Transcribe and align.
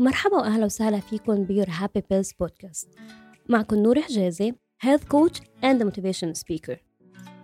مرحبا 0.00 0.36
وأهلا 0.36 0.64
وسهلا 0.64 1.00
فيكم 1.00 1.44
ب 1.44 1.48
Your 1.48 1.66
Happy 1.68 2.02
Pills 2.10 2.32
Podcast. 2.32 2.88
معكم 3.48 3.76
نور 3.76 4.00
حجازي 4.00 4.54
health 4.86 5.02
coach 5.02 5.38
and 5.62 5.82
motivation 5.82 6.40
speaker. 6.40 6.76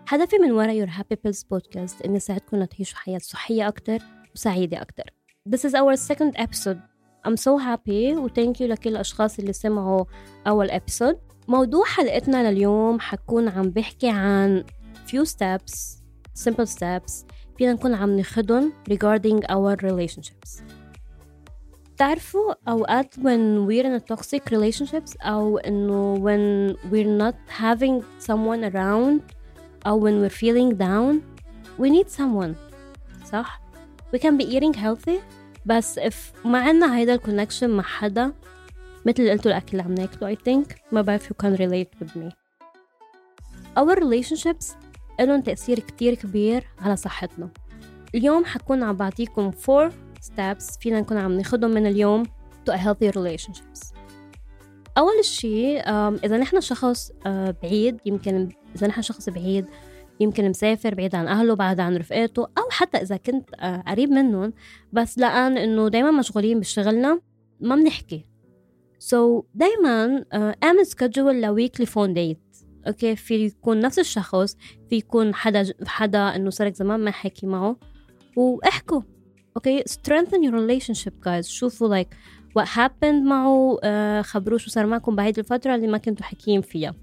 هدفي 0.09 0.39
من 0.39 0.53
وراء 0.53 0.75
Your 0.75 0.89
Happy 0.91 1.17
Pills 1.25 1.43
Podcast 1.43 2.03
إني 2.03 2.17
أساعدكم 2.17 2.57
لتعيشوا 2.57 2.99
حياة 2.99 3.19
صحية 3.19 3.69
أكتر 3.69 3.99
وسعيدة 4.35 4.83
أكتر. 4.83 5.05
This 5.51 5.61
is 5.61 5.75
our 5.75 5.97
second 5.97 6.37
episode. 6.37 6.79
I'm 7.27 7.37
so 7.37 7.59
happy 7.59 8.17
و 8.17 8.29
thank 8.29 8.61
you 8.61 8.63
لكل 8.63 8.91
الأشخاص 8.91 9.39
اللي 9.39 9.53
سمعوا 9.53 10.05
أول 10.47 10.71
episode. 10.71 11.17
موضوع 11.49 11.85
حلقتنا 11.85 12.51
لليوم 12.51 13.01
حكون 13.01 13.49
عم 13.49 13.71
بحكي 13.71 14.09
عن 14.09 14.65
few 15.07 15.29
steps 15.29 15.73
simple 16.49 16.69
steps 16.79 17.13
فينا 17.59 17.73
نكون 17.73 17.95
عم 17.95 18.17
ناخدهم 18.17 18.73
regarding 18.91 19.41
our 19.51 19.77
relationships. 19.77 20.63
تعرفوا 21.97 22.55
أوقات 22.69 23.15
when 23.15 23.67
we're 23.67 23.85
in 23.85 24.01
a 24.01 24.15
toxic 24.15 24.43
relationships 24.51 25.17
أو 25.23 25.59
إنه 25.59 26.17
when 26.17 26.77
we're 26.91 27.23
not 27.23 27.37
having 27.63 28.03
someone 28.27 28.73
around 28.73 29.21
أو 29.87 30.01
when 30.01 30.23
we're 30.23 30.37
feeling 30.37 30.77
down 30.77 31.21
we 31.79 31.91
need 31.91 32.11
someone 32.11 32.55
صح؟ 33.33 33.61
we 34.15 34.19
can 34.19 34.39
be 34.39 34.45
eating 34.45 34.75
healthy 34.75 35.21
بس 35.67 35.99
if 35.99 36.47
ما 36.47 36.59
عنا 36.59 36.97
هيدا 36.97 37.15
الكونكشن 37.15 37.71
مع 37.71 37.83
حدا 37.83 38.33
مثل 39.07 39.23
اللي 39.23 39.31
قلتوا 39.31 39.51
الأكل 39.51 39.69
اللي 39.73 39.83
عم 39.83 39.95
ناكله 39.95 40.35
I 40.35 40.39
think 40.39 40.77
ما 40.93 41.03
بعرف 41.03 41.33
you 41.33 41.37
can 41.47 41.57
relate 41.57 42.05
with 42.05 42.17
me 42.17 42.33
our 43.79 43.97
relationships 43.97 44.67
لهم 45.21 45.41
تأثير 45.41 45.79
كتير 45.79 46.15
كبير 46.15 46.67
على 46.81 46.97
صحتنا 46.97 47.49
اليوم 48.15 48.45
حكون 48.45 48.83
عم 48.83 48.97
بعطيكم 48.97 49.51
4 49.69 49.93
steps 50.25 50.79
فينا 50.81 51.01
نكون 51.01 51.17
عم 51.17 51.33
ناخدهم 51.33 51.71
من 51.71 51.87
اليوم 51.87 52.23
to 52.71 52.73
a 52.73 52.77
healthy 52.77 53.11
relationships. 53.19 53.95
أول 54.99 55.25
شيء 55.25 55.91
إذا 56.25 56.37
نحن 56.39 56.61
شخص 56.61 57.13
آه، 57.27 57.55
بعيد 57.63 58.01
يمكن 58.07 58.49
إذا 58.77 58.87
نحن 58.87 59.03
شخص 59.03 59.29
بعيد 59.29 59.67
يمكن 60.21 60.49
مسافر 60.49 60.95
بعيد 60.95 61.15
عن 61.15 61.29
أهله 61.29 61.55
بعد 61.55 61.81
عن 61.81 61.97
رفقاته 61.97 62.43
أو 62.43 62.71
حتى 62.71 62.99
إذا 62.99 63.17
كنت 63.17 63.51
آه، 63.61 63.85
قريب 63.89 64.11
منهم 64.11 64.53
بس 64.93 65.19
لأن 65.19 65.59
إنه 65.59 65.89
دايما 65.89 66.11
مشغولين 66.11 66.61
بشغلنا 66.61 67.21
ما 67.61 67.77
بنحكي. 67.77 68.27
so 68.99 69.41
so, 69.41 69.45
دايما 69.55 70.25
اعمل 70.63 70.87
schedule 70.87 71.41
ل 71.41 71.47
weekly 71.47 71.87
phone 71.87 72.15
date 72.15 72.39
okay 72.87 73.17
في 73.17 73.45
يكون 73.45 73.81
نفس 73.81 73.99
الشخص 73.99 74.57
في 74.91 74.97
يكون 74.97 75.35
حدا 75.35 75.75
حدا 75.87 76.19
إنه 76.19 76.51
صارك 76.51 76.75
زمان 76.75 77.01
ما 77.01 77.11
حكي 77.11 77.47
معه 77.47 77.77
وإحكوا. 78.37 79.03
okay 79.57 79.83
strengthen 79.83 80.43
your 80.43 80.53
relationship 80.53 81.13
guys. 81.27 81.47
شوفوا 81.47 82.03
like 82.03 82.09
what 82.59 82.67
happened 82.67 83.25
معه 83.25 83.77
uh, 83.77 84.27
خبروه 84.27 84.59
شو 84.59 84.71
صار 84.71 84.87
معكم 84.87 85.17
بهيدي 85.17 85.41
الفترة 85.41 85.75
اللي 85.75 85.87
ما 85.87 85.99
كنتوا 85.99 86.27
حكيين 86.27 86.61
فيها. 86.61 86.95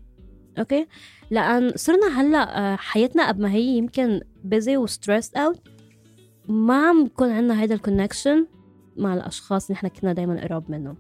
okay 0.60 0.88
لأن 1.32 1.72
صرنا 1.76 2.22
هلأ 2.22 2.76
uh, 2.76 2.80
حياتنا 2.80 3.28
قبل 3.28 3.42
ما 3.42 3.52
هي 3.52 3.78
يمكن 3.78 4.22
busy 4.50 4.70
و 4.70 4.88
stressed 4.88 5.38
out 5.38 5.58
ما 6.50 6.88
عم 6.90 7.06
بكون 7.06 7.32
عنا 7.32 7.62
هيدا 7.62 7.76
ال 7.76 7.82
connection 7.82 8.48
مع 8.98 9.14
الأشخاص 9.14 9.66
اللي 9.70 9.74
نحن 9.74 9.88
كنا 9.88 10.14
دايما 10.14 10.42
قراب 10.42 10.72
منهم. 10.72 10.98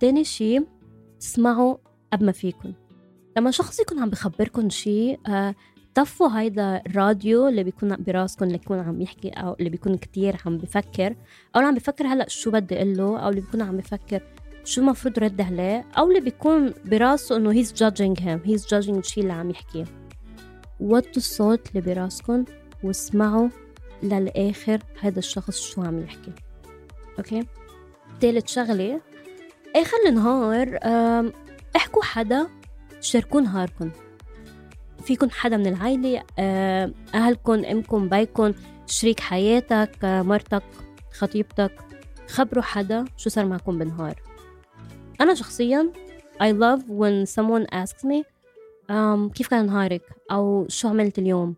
تاني 0.00 0.24
شي 0.24 0.60
اسمعوا 1.22 1.76
قبل 2.12 2.26
ما 2.26 2.32
فيكم 2.32 2.72
لما 3.36 3.50
شخص 3.50 3.80
يكون 3.80 3.98
عم 3.98 4.10
بخبركم 4.10 4.70
شيء 4.70 5.20
uh, 5.28 5.54
طفوا 5.94 6.40
هيدا 6.40 6.82
الراديو 6.86 7.48
اللي 7.48 7.64
بيكون 7.64 7.96
براسكم 7.98 8.44
اللي 8.44 8.58
بيكون 8.58 8.78
عم 8.78 9.00
يحكي 9.00 9.28
أو 9.28 9.56
اللي 9.58 9.70
بيكون 9.70 9.96
كتير 9.96 10.36
عم 10.46 10.58
بفكر. 10.58 11.06
أو 11.56 11.60
اللي 11.60 11.66
عم 11.68 11.74
بفكر 11.74 12.06
هلأ 12.06 12.28
شو 12.28 12.50
بدي 12.50 12.76
أقول 12.76 12.96
له 12.96 13.18
أو 13.18 13.28
اللي 13.28 13.40
بيكون 13.40 13.62
عم 13.62 13.76
بفكر 13.76 14.22
شو 14.64 14.80
المفروض 14.80 15.18
رد 15.18 15.40
عليه 15.40 15.84
أو 15.98 16.08
اللي 16.08 16.20
بيكون 16.20 16.74
براسه 16.84 17.36
إنه 17.36 17.52
he's 17.52 17.72
judging 17.72 18.18
him 18.20 18.40
he's 18.44 18.66
judging 18.66 18.98
الشيء 18.98 19.22
اللي 19.22 19.32
عم 19.34 19.50
يحكيه 19.50 19.84
وطوا 20.80 21.16
الصوت 21.16 21.68
اللي 21.68 21.80
براسكم 21.80 22.44
واسمعوا 22.82 23.48
للآخر 24.02 24.78
هذا 25.00 25.18
الشخص 25.18 25.60
شو 25.60 25.82
عم 25.82 26.00
يحكي. 26.00 26.32
أوكي 27.18 27.46
ثالث 28.20 28.48
شغلة. 28.52 29.00
آخر 29.76 29.96
النهار 30.08 30.78
احكوا 31.76 32.02
حدا 32.02 32.48
شاركوا 33.00 33.40
نهاركم 33.40 33.90
فيكن 35.02 35.30
حدا 35.30 35.56
من 35.56 35.66
العائلة 35.66 36.22
آه، 36.38 36.92
أهلكم 37.14 37.64
أمكم 37.64 38.08
بيكم 38.08 38.52
شريك 38.86 39.20
حياتك 39.20 40.04
آه، 40.04 40.22
مرتك 40.22 40.62
خطيبتك 41.12 41.72
خبروا 42.28 42.62
حدا 42.62 43.04
شو 43.16 43.30
صار 43.30 43.46
معكم 43.46 43.78
بالنهار. 43.78 44.14
أنا 45.20 45.34
شخصيا 45.34 45.92
I 46.42 46.52
love 46.52 46.82
when 46.88 47.26
someone 47.26 47.66
asks 47.74 48.04
me 48.04 48.24
um, 48.90 49.32
كيف 49.34 49.48
كان 49.48 49.66
نهارك؟ 49.66 50.02
أو 50.30 50.66
شو 50.68 50.88
عملت 50.88 51.18
اليوم؟ 51.18 51.54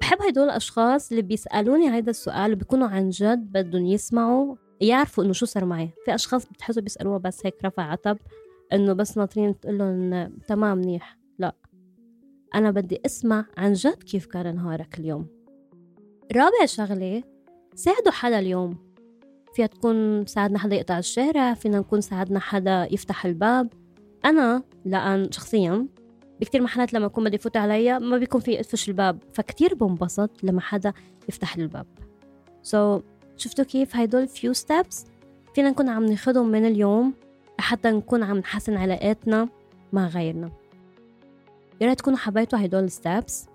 بحب 0.00 0.22
هدول 0.22 0.44
الأشخاص 0.44 1.10
اللي 1.10 1.22
بيسألوني 1.22 1.94
هيدا 1.94 2.10
السؤال 2.10 2.52
وبيكونوا 2.52 2.88
عن 2.88 3.10
جد 3.10 3.52
بدهم 3.52 3.86
يسمعوا 3.86 4.56
يعرفوا 4.80 5.24
إنه 5.24 5.32
شو 5.32 5.46
صار 5.46 5.64
معي. 5.64 5.90
في 6.04 6.14
أشخاص 6.14 6.46
بتحسوا 6.46 6.82
بيسألوها 6.82 7.18
بس 7.18 7.46
هيك 7.46 7.64
رفع 7.64 7.82
عتب 7.82 8.18
إنه 8.72 8.92
بس 8.92 9.18
ناطرين 9.18 9.60
تقول 9.60 9.78
لهم 9.78 10.32
تمام 10.48 10.78
منيح. 10.78 11.18
لا. 11.38 11.54
أنا 12.54 12.70
بدي 12.70 13.00
أسمع 13.06 13.44
عن 13.56 13.72
جد 13.72 14.02
كيف 14.02 14.26
كان 14.26 14.56
نهارك 14.56 14.98
اليوم. 14.98 15.26
رابع 16.36 16.64
شغلة 16.64 17.22
ساعدوا 17.74 18.12
حدا 18.12 18.38
اليوم. 18.38 18.76
فيها 19.54 19.66
تكون 19.66 20.26
ساعدنا 20.26 20.58
حدا 20.58 20.76
يقطع 20.76 20.98
الشارع 20.98 21.54
فينا 21.54 21.78
نكون 21.78 22.00
ساعدنا 22.00 22.40
حدا 22.40 22.88
يفتح 22.90 23.24
الباب. 23.24 23.72
أنا 24.24 24.62
أنا 24.84 25.32
شخصيا 25.32 25.86
بكتير 26.40 26.62
محلات 26.62 26.92
لما 26.92 27.06
أكون 27.06 27.24
بدي 27.24 27.38
فوت 27.38 27.56
عليا 27.56 27.98
ما 27.98 28.18
بيكون 28.18 28.40
في 28.40 28.60
أدفش 28.60 28.88
الباب 28.88 29.18
فكتير 29.32 29.74
بنبسط 29.74 30.30
لما 30.42 30.60
حدا 30.60 30.92
يفتح 31.28 31.56
لي 31.56 31.62
الباب. 31.62 31.86
so, 32.62 33.02
شفتوا 33.36 33.64
كيف 33.64 33.96
هيدول 33.96 34.28
few 34.28 34.52
steps 34.52 35.06
فينا 35.54 35.70
نكون 35.70 35.88
عم 35.88 36.04
ناخدهم 36.04 36.48
من 36.48 36.66
اليوم 36.66 37.14
لحتى 37.58 37.90
نكون 37.90 38.22
عم 38.22 38.38
نحسن 38.38 38.76
علاقاتنا 38.76 39.48
مع 39.92 40.06
غيرنا. 40.06 40.50
يا 41.80 41.86
ريت 41.86 41.98
تكونوا 41.98 42.18
حبيتوا 42.18 42.64
هدول 42.64 42.84
ال 42.84 42.93
steps. 42.93 43.46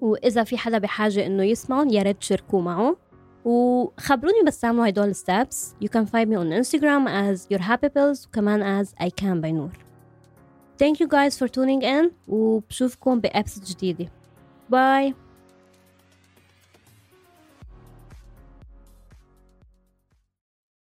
وإذا 0.00 0.44
في 0.44 0.58
حدا 0.58 0.78
بحاجة 0.78 1.26
إنه 1.26 1.42
يسمعهم 1.42 1.88
يا 1.88 2.02
ريت 2.02 2.18
تشاركوه 2.18 2.60
معه 2.60 2.96
وخبروني 3.44 4.42
بس 4.46 4.60
تعملوا 4.60 4.88
هدول 4.88 5.08
ال 5.08 5.17
steps. 5.17 5.74
You 5.84 5.88
can 5.88 6.06
find 6.06 6.28
me 6.28 6.36
on 6.36 6.62
Instagram 6.62 7.08
as 7.08 7.46
your 7.50 7.62
happy 7.62 7.88
pills 7.88 8.26
وكمان 8.26 8.84
as 8.84 8.88
Ikon 9.00 9.40
by 9.40 9.50
نور 9.50 9.72
thank 10.82 11.00
you 11.00 11.06
guys 11.06 11.38
for 11.38 11.48
tuning 11.48 11.82
in 11.82 12.10
وبشوفكم 12.28 13.20
بأبسط 13.20 13.64
جديدة. 13.64 14.12
باي 14.70 15.14